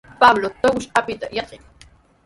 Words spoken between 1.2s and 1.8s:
yatran.